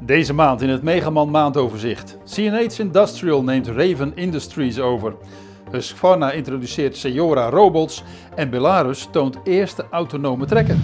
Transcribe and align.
Deze 0.00 0.32
maand 0.32 0.62
in 0.62 0.68
het 0.68 0.82
Megaman 0.82 1.30
maandoverzicht. 1.30 2.18
CNH 2.24 2.78
Industrial 2.78 3.42
neemt 3.42 3.66
Raven 3.66 4.12
Industries 4.14 4.78
over. 4.78 5.14
Husqvarna 5.70 6.32
introduceert 6.32 6.96
Seora 6.96 7.48
robots 7.48 8.02
en 8.34 8.50
Belarus 8.50 9.08
toont 9.10 9.38
eerste 9.44 9.84
autonome 9.90 10.46
trekker. 10.46 10.76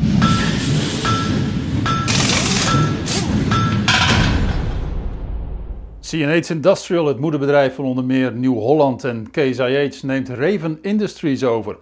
CNH 6.00 6.50
Industrial, 6.50 7.06
het 7.06 7.18
moederbedrijf 7.18 7.74
van 7.74 7.84
onder 7.84 8.04
meer 8.04 8.32
Nieuw-Holland 8.32 9.04
en 9.04 9.30
Case 9.30 9.68
IH, 9.68 10.02
neemt 10.02 10.28
Raven 10.28 10.78
Industries 10.82 11.44
over. 11.44 11.76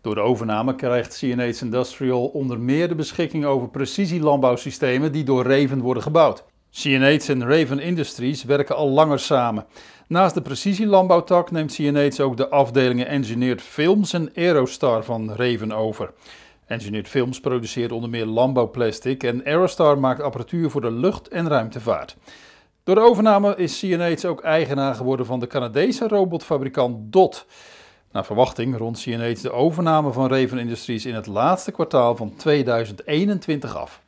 Door 0.00 0.14
de 0.14 0.20
overname 0.20 0.74
krijgt 0.74 1.18
CNH 1.18 1.60
Industrial 1.60 2.26
onder 2.26 2.58
meer 2.58 2.88
de 2.88 2.94
beschikking 2.94 3.44
over 3.44 3.68
precisielandbouwsystemen 3.68 5.12
die 5.12 5.24
door 5.24 5.44
Raven 5.44 5.80
worden 5.80 6.02
gebouwd. 6.02 6.44
CNH 6.80 7.30
en 7.30 7.48
Raven 7.48 7.78
Industries 7.78 8.44
werken 8.44 8.76
al 8.76 8.88
langer 8.88 9.18
samen. 9.18 9.66
Naast 10.06 10.34
de 10.34 10.42
precisielandbouwtak 10.42 11.50
neemt 11.50 11.74
CNH 11.74 12.20
ook 12.20 12.36
de 12.36 12.48
afdelingen 12.48 13.06
Engineered 13.06 13.62
Films 13.62 14.12
en 14.12 14.30
Aerostar 14.34 15.04
van 15.04 15.32
Raven 15.34 15.72
over. 15.72 16.12
Engineered 16.66 17.08
Films 17.08 17.40
produceert 17.40 17.92
onder 17.92 18.10
meer 18.10 18.26
landbouwplastic 18.26 19.22
en 19.22 19.44
Aerostar 19.44 19.98
maakt 19.98 20.20
apparatuur 20.20 20.70
voor 20.70 20.80
de 20.80 20.90
lucht- 20.90 21.28
en 21.28 21.48
ruimtevaart. 21.48 22.16
Door 22.84 22.94
de 22.94 23.00
overname 23.00 23.56
is 23.56 23.78
CNH 23.78 24.26
ook 24.26 24.42
eigenaar 24.42 24.94
geworden 24.94 25.26
van 25.26 25.40
de 25.40 25.46
Canadese 25.46 26.08
robotfabrikant 26.08 27.12
DOT. 27.12 27.46
Naar 28.12 28.24
verwachting 28.24 28.76
rond 28.76 29.00
CNH 29.00 29.42
de 29.42 29.52
overname 29.52 30.12
van 30.12 30.28
Raven 30.28 30.58
Industries 30.58 31.06
in 31.06 31.14
het 31.14 31.26
laatste 31.26 31.72
kwartaal 31.72 32.16
van 32.16 32.34
2021 32.36 33.76
af. 33.76 34.04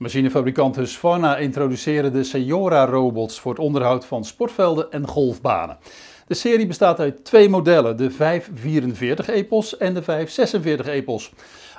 Machinefabrikant 0.00 0.76
Husqvarna 0.76 1.36
introduceerde 1.36 2.10
de 2.10 2.24
Seora 2.24 2.86
robots 2.86 3.40
voor 3.40 3.52
het 3.52 3.60
onderhoud 3.60 4.04
van 4.04 4.24
sportvelden 4.24 4.90
en 4.90 5.06
golfbanen. 5.06 5.78
De 6.26 6.34
serie 6.34 6.66
bestaat 6.66 7.00
uit 7.00 7.24
twee 7.24 7.48
modellen, 7.48 7.96
de 7.96 8.10
544 8.10 9.28
Epos 9.28 9.76
en 9.76 9.94
de 9.94 10.02
546 10.02 10.86
Epos. 10.86 11.32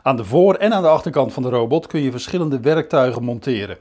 Aan 0.03 0.15
de 0.15 0.23
voor- 0.23 0.55
en 0.55 0.73
aan 0.73 0.81
de 0.81 0.87
achterkant 0.87 1.33
van 1.33 1.43
de 1.43 1.49
robot 1.49 1.87
kun 1.87 2.01
je 2.01 2.11
verschillende 2.11 2.59
werktuigen 2.59 3.23
monteren. 3.23 3.77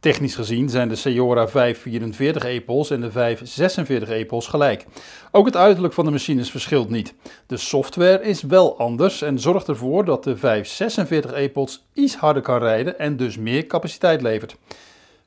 Technisch 0.00 0.34
gezien 0.34 0.68
zijn 0.68 0.88
de 0.88 0.96
Seora 0.96 1.48
544 1.48 2.44
Epos 2.44 2.90
en 2.90 3.00
de 3.00 3.10
546 3.10 4.08
Epos 4.08 4.46
gelijk. 4.46 4.86
Ook 5.30 5.46
het 5.46 5.56
uiterlijk 5.56 5.94
van 5.94 6.04
de 6.04 6.10
machines 6.10 6.50
verschilt 6.50 6.90
niet. 6.90 7.14
De 7.46 7.56
software 7.56 8.22
is 8.22 8.42
wel 8.42 8.78
anders 8.78 9.22
en 9.22 9.38
zorgt 9.38 9.68
ervoor 9.68 10.04
dat 10.04 10.24
de 10.24 10.36
546 10.36 11.32
Epos 11.32 11.86
iets 11.92 12.16
harder 12.16 12.42
kan 12.42 12.58
rijden 12.58 12.98
en 12.98 13.16
dus 13.16 13.36
meer 13.36 13.66
capaciteit 13.66 14.22
levert. 14.22 14.56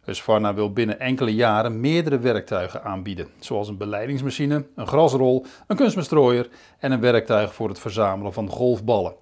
Husqvarna 0.02 0.54
wil 0.54 0.74
binnen 0.74 1.00
enkele 1.00 1.34
jaren 1.34 1.80
meerdere 1.80 2.20
werktuigen 2.20 2.84
aanbieden, 2.84 3.28
zoals 3.40 3.68
een 3.68 3.78
beleidingsmachine, 3.78 4.66
een 4.76 4.88
grasrol, 4.88 5.46
een 5.68 5.76
kunstmestrooier 5.76 6.50
en 6.80 6.92
een 6.92 7.00
werktuig 7.00 7.54
voor 7.54 7.70
het 7.70 7.80
verzamelen 7.80 8.34
van 8.34 8.50
golfballen. 8.50 9.14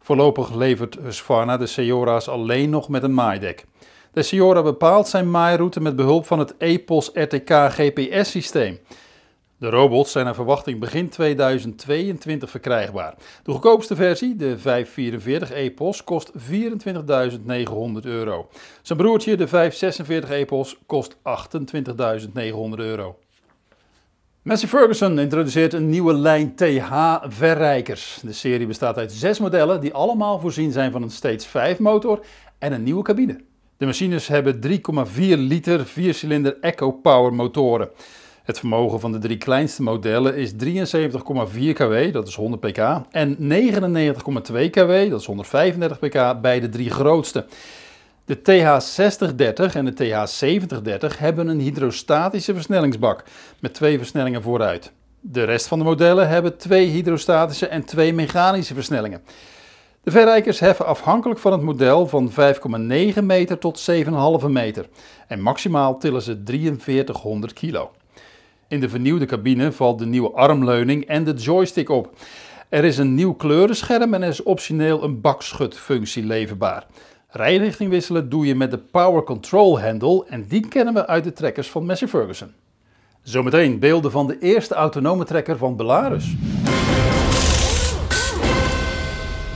Voorlopig 0.00 0.54
levert 0.54 0.98
Husqvarna 1.02 1.56
de 1.56 1.66
Seora's 1.66 2.28
alleen 2.28 2.70
nog 2.70 2.88
met 2.88 3.02
een 3.02 3.14
maaidek. 3.14 3.64
De 4.18 4.24
Seora 4.24 4.62
bepaalt 4.62 5.08
zijn 5.08 5.30
maairoute 5.30 5.80
met 5.80 5.96
behulp 5.96 6.26
van 6.26 6.38
het 6.38 6.54
EPOS 6.58 7.10
RTK 7.12 7.50
GPS-systeem. 7.50 8.78
De 9.58 9.70
robots 9.70 10.12
zijn 10.12 10.24
naar 10.24 10.34
verwachting 10.34 10.80
begin 10.80 11.08
2022 11.08 12.50
verkrijgbaar. 12.50 13.14
De 13.42 13.50
goedkoopste 13.52 13.96
versie, 13.96 14.36
de 14.36 14.58
544 14.58 15.52
EPOS, 15.52 16.04
kost 16.04 16.32
24.900 16.32 16.40
euro. 18.02 18.48
Zijn 18.82 18.98
broertje, 18.98 19.36
de 19.36 19.48
546 19.48 20.30
EPOS, 20.30 20.78
kost 20.86 21.16
28.900 21.16 21.20
euro. 22.76 23.18
Massey 24.42 24.68
Ferguson 24.68 25.18
introduceert 25.18 25.72
een 25.72 25.88
nieuwe 25.88 26.14
lijn 26.14 26.54
TH-verrijkers. 26.54 28.20
De 28.22 28.32
serie 28.32 28.66
bestaat 28.66 28.96
uit 28.96 29.12
zes 29.12 29.38
modellen 29.38 29.80
die 29.80 29.94
allemaal 29.94 30.38
voorzien 30.38 30.72
zijn 30.72 30.92
van 30.92 31.02
een 31.02 31.10
Stage 31.10 31.48
5 31.48 31.78
motor 31.78 32.20
en 32.58 32.72
een 32.72 32.82
nieuwe 32.82 33.02
cabine. 33.02 33.46
De 33.78 33.86
machines 33.86 34.28
hebben 34.28 34.60
3,4 34.66 35.18
liter 35.36 35.86
4-cilinder 35.86 36.60
Eco 36.60 36.92
Power 36.92 37.34
motoren. 37.34 37.90
Het 38.42 38.58
vermogen 38.58 39.00
van 39.00 39.12
de 39.12 39.18
drie 39.18 39.36
kleinste 39.36 39.82
modellen 39.82 40.36
is 40.36 40.52
73,4 40.52 40.58
kW, 41.72 42.12
dat 42.12 42.28
is 42.28 42.34
100 42.34 42.60
pk, 42.60 42.78
en 43.10 43.36
99,2 43.36 44.70
kW, 44.70 45.10
dat 45.10 45.20
is 45.20 45.26
135 45.26 45.98
pk, 45.98 46.40
bij 46.40 46.60
de 46.60 46.68
drie 46.68 46.90
grootste. 46.90 47.46
De 48.24 48.38
TH6030 48.38 49.74
en 49.74 49.84
de 49.84 49.94
TH7030 50.02 51.18
hebben 51.18 51.48
een 51.48 51.60
hydrostatische 51.60 52.54
versnellingsbak 52.54 53.24
met 53.60 53.74
twee 53.74 53.98
versnellingen 53.98 54.42
vooruit. 54.42 54.92
De 55.20 55.44
rest 55.44 55.66
van 55.66 55.78
de 55.78 55.84
modellen 55.84 56.28
hebben 56.28 56.56
twee 56.56 56.86
hydrostatische 56.86 57.66
en 57.66 57.84
twee 57.84 58.12
mechanische 58.12 58.74
versnellingen. 58.74 59.22
De 60.08 60.14
verrijkers 60.14 60.60
heffen 60.60 60.86
afhankelijk 60.86 61.40
van 61.40 61.52
het 61.52 61.62
model 61.62 62.06
van 62.06 62.30
5,9 62.30 63.22
meter 63.22 63.58
tot 63.58 63.90
7,5 64.42 64.46
meter 64.48 64.88
en 65.26 65.40
maximaal 65.40 65.98
tillen 65.98 66.22
ze 66.22 66.40
4300 66.44 67.52
kilo. 67.52 67.90
In 68.68 68.80
de 68.80 68.88
vernieuwde 68.88 69.24
cabine 69.24 69.72
valt 69.72 69.98
de 69.98 70.06
nieuwe 70.06 70.30
armleuning 70.30 71.04
en 71.04 71.24
de 71.24 71.32
joystick 71.32 71.88
op. 71.88 72.14
Er 72.68 72.84
is 72.84 72.98
een 72.98 73.14
nieuw 73.14 73.32
kleurenscherm 73.32 74.14
en 74.14 74.22
er 74.22 74.28
is 74.28 74.42
optioneel 74.42 75.02
een 75.02 75.20
bakschutfunctie 75.20 76.24
leverbaar. 76.24 76.86
Rijrichting 77.28 77.90
wisselen 77.90 78.28
doe 78.28 78.46
je 78.46 78.54
met 78.54 78.70
de 78.70 78.78
Power 78.78 79.22
Control 79.22 79.80
Handle 79.80 80.24
en 80.28 80.46
die 80.48 80.68
kennen 80.68 80.94
we 80.94 81.06
uit 81.06 81.24
de 81.24 81.32
trekkers 81.32 81.70
van 81.70 81.86
Massey 81.86 82.08
Ferguson. 82.08 82.52
Zometeen 83.22 83.78
beelden 83.78 84.10
van 84.10 84.26
de 84.26 84.38
eerste 84.38 84.74
autonome 84.74 85.24
trekker 85.24 85.58
van 85.58 85.76
Belarus. 85.76 86.34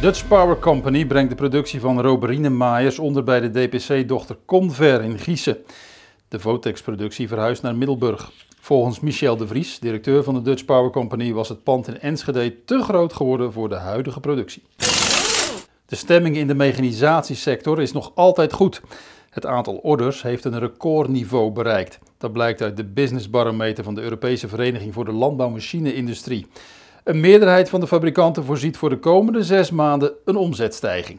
Dutch 0.02 0.28
Power 0.28 0.58
Company 0.58 1.06
brengt 1.06 1.30
de 1.30 1.36
productie 1.36 1.80
van 1.80 2.00
roberinemaaiers 2.00 2.98
onder 2.98 3.24
bij 3.24 3.40
de 3.40 3.50
DPC-dochter 3.50 4.36
Conver 4.44 5.02
in 5.02 5.18
Gießen. 5.18 5.58
De 6.28 6.40
Votex-productie 6.40 7.28
verhuist 7.28 7.62
naar 7.62 7.76
Middelburg. 7.76 8.32
Volgens 8.60 9.00
Michel 9.00 9.36
de 9.36 9.46
Vries, 9.46 9.78
directeur 9.78 10.22
van 10.22 10.34
de 10.34 10.42
Dutch 10.42 10.64
Power 10.64 10.90
Company, 10.90 11.32
was 11.32 11.48
het 11.48 11.62
pand 11.62 11.88
in 11.88 12.00
Enschede 12.00 12.64
te 12.64 12.82
groot 12.82 13.12
geworden 13.12 13.52
voor 13.52 13.68
de 13.68 13.74
huidige 13.74 14.20
productie. 14.20 14.62
De 15.86 15.96
stemming 15.96 16.36
in 16.36 16.46
de 16.46 16.54
mechanisatiesector 16.54 17.80
is 17.80 17.92
nog 17.92 18.12
altijd 18.14 18.52
goed. 18.52 18.80
Het 19.30 19.46
aantal 19.46 19.74
orders 19.74 20.22
heeft 20.22 20.44
een 20.44 20.58
recordniveau 20.58 21.50
bereikt. 21.50 21.98
Dat 22.18 22.32
blijkt 22.32 22.62
uit 22.62 22.76
de 22.76 22.84
Business 22.84 23.30
Barometer 23.30 23.84
van 23.84 23.94
de 23.94 24.02
Europese 24.02 24.48
Vereniging 24.48 24.94
voor 24.94 25.04
de 25.04 25.12
Landbouwmachine-industrie. 25.12 26.46
Een 27.04 27.20
meerderheid 27.20 27.68
van 27.68 27.80
de 27.80 27.86
fabrikanten 27.86 28.44
voorziet 28.44 28.76
voor 28.76 28.88
de 28.88 28.98
komende 28.98 29.42
zes 29.42 29.70
maanden 29.70 30.12
een 30.24 30.36
omzetstijging. 30.36 31.18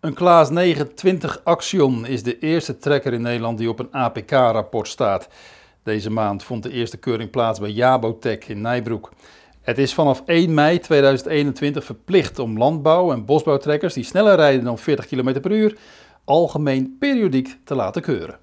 Een 0.00 0.14
Klaas 0.14 0.50
920 0.50 1.40
Axion 1.44 2.06
is 2.06 2.22
de 2.22 2.38
eerste 2.38 2.78
trekker 2.78 3.12
in 3.12 3.22
Nederland 3.22 3.58
die 3.58 3.68
op 3.68 3.78
een 3.78 3.92
APK-rapport 3.92 4.88
staat. 4.88 5.28
Deze 5.82 6.10
maand 6.10 6.44
vond 6.44 6.62
de 6.62 6.70
eerste 6.70 6.96
keuring 6.96 7.30
plaats 7.30 7.60
bij 7.60 7.70
Jabotech 7.70 8.48
in 8.48 8.60
Nijbroek. 8.60 9.12
Het 9.60 9.78
is 9.78 9.94
vanaf 9.94 10.22
1 10.26 10.54
mei 10.54 10.78
2021 10.78 11.84
verplicht 11.84 12.38
om 12.38 12.58
landbouw- 12.58 13.12
en 13.12 13.24
bosbouwtrekkers 13.24 13.94
die 13.94 14.04
sneller 14.04 14.36
rijden 14.36 14.64
dan 14.64 14.78
40 14.78 15.06
km 15.06 15.40
per 15.40 15.52
uur 15.52 15.78
algemeen 16.24 16.96
periodiek 16.98 17.58
te 17.64 17.74
laten 17.74 18.02
keuren. 18.02 18.38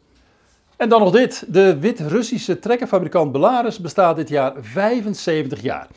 En 0.84 0.90
dan 0.90 1.00
nog 1.00 1.12
dit. 1.12 1.46
De 1.48 1.80
Wit-Russische 1.80 2.60
trekkerfabrikant 2.60 3.32
Belarus 3.32 3.80
bestaat 3.80 4.16
dit 4.16 4.30
jaar 4.30 4.54
75 4.62 5.62
jaar. 5.62 5.88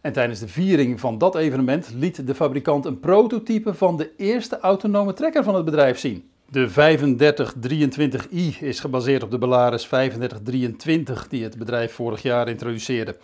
En 0.00 0.12
tijdens 0.12 0.40
de 0.40 0.48
viering 0.48 1.00
van 1.00 1.18
dat 1.18 1.34
evenement 1.34 1.90
liet 1.94 2.26
de 2.26 2.34
fabrikant 2.34 2.84
een 2.84 3.00
prototype 3.00 3.74
van 3.74 3.96
de 3.96 4.10
eerste 4.16 4.58
autonome 4.60 5.12
trekker 5.12 5.44
van 5.44 5.54
het 5.54 5.64
bedrijf 5.64 5.98
zien. 5.98 6.28
De 6.50 6.68
3523i 6.70 8.60
is 8.60 8.80
gebaseerd 8.80 9.22
op 9.22 9.30
de 9.30 9.38
Belarus 9.38 9.84
3523 9.84 11.28
die 11.28 11.42
het 11.42 11.58
bedrijf 11.58 11.92
vorig 11.92 12.22
jaar 12.22 12.48
introduceerde. 12.48 13.16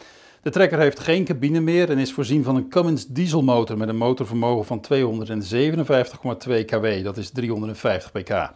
De 0.42 0.50
trekker 0.50 0.78
heeft 0.78 1.00
geen 1.00 1.24
cabine 1.24 1.60
meer 1.60 1.90
en 1.90 1.98
is 1.98 2.12
voorzien 2.12 2.44
van 2.44 2.56
een 2.56 2.68
Cummins 2.68 3.06
dieselmotor 3.06 3.78
met 3.78 3.88
een 3.88 3.96
motorvermogen 3.96 4.64
van 4.64 4.84
257,2 6.58 6.64
kW, 6.64 7.04
dat 7.04 7.16
is 7.16 7.30
350 7.30 8.12
pk. 8.12 8.50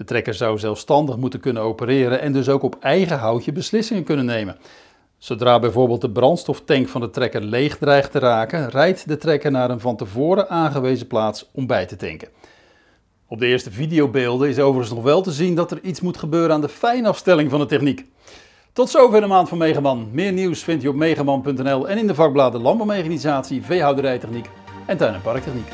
De 0.00 0.06
trekker 0.06 0.34
zou 0.34 0.58
zelfstandig 0.58 1.16
moeten 1.16 1.40
kunnen 1.40 1.62
opereren 1.62 2.20
en 2.20 2.32
dus 2.32 2.48
ook 2.48 2.62
op 2.62 2.76
eigen 2.80 3.18
houtje 3.18 3.52
beslissingen 3.52 4.04
kunnen 4.04 4.24
nemen. 4.24 4.56
Zodra 5.18 5.58
bijvoorbeeld 5.58 6.00
de 6.00 6.10
brandstoftank 6.10 6.88
van 6.88 7.00
de 7.00 7.10
trekker 7.10 7.42
leeg 7.42 7.78
dreigt 7.78 8.12
te 8.12 8.18
raken, 8.18 8.68
rijdt 8.68 9.08
de 9.08 9.16
trekker 9.16 9.50
naar 9.50 9.70
een 9.70 9.80
van 9.80 9.96
tevoren 9.96 10.48
aangewezen 10.48 11.06
plaats 11.06 11.48
om 11.52 11.66
bij 11.66 11.86
te 11.86 11.96
tanken. 11.96 12.28
Op 13.26 13.38
de 13.38 13.46
eerste 13.46 13.70
videobeelden 13.70 14.48
is 14.48 14.58
overigens 14.58 14.94
nog 14.94 15.04
wel 15.04 15.22
te 15.22 15.32
zien 15.32 15.54
dat 15.54 15.70
er 15.70 15.80
iets 15.82 16.00
moet 16.00 16.16
gebeuren 16.16 16.54
aan 16.54 16.60
de 16.60 16.68
fijnafstelling 16.68 17.50
van 17.50 17.60
de 17.60 17.66
techniek. 17.66 18.06
Tot 18.72 18.90
zover 18.90 19.20
de 19.20 19.26
maand 19.26 19.48
van 19.48 19.58
Megaman. 19.58 20.08
Meer 20.12 20.32
nieuws 20.32 20.62
vind 20.62 20.82
je 20.82 20.88
op 20.88 20.94
megaman.nl 20.94 21.88
en 21.88 21.98
in 21.98 22.06
de 22.06 22.14
vakbladen 22.14 22.60
Landbouwmechanisatie, 22.60 23.62
Veehouderijtechniek 23.62 24.48
en 24.86 24.96
Tuin- 24.96 25.14
en 25.14 25.22
Parktechniek. 25.22 25.68